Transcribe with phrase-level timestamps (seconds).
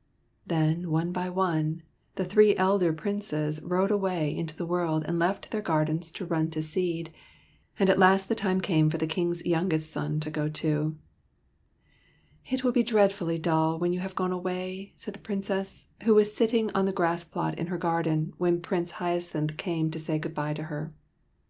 [0.00, 0.02] 1/
[0.46, 1.82] Then, one by one,
[2.14, 6.48] the three elder Princes rode away into the world and left their gardens to run
[6.52, 7.10] to seed;
[7.78, 10.96] and at last the time came for the Kings youngest son to go too.
[12.46, 16.14] 1/'' It will be dreadfully dull when you have gone away,'' said the Princess, who
[16.14, 20.18] was sitting on the grass plot in her garden when Prince Hyacinth came to say
[20.18, 20.90] good bye to her.